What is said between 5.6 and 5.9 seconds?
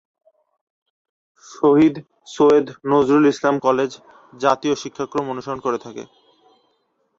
করে